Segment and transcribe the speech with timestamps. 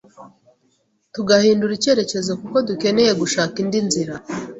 [1.13, 4.13] tugahindura icyerekezo kuko dukeneye gushaka indi nzira,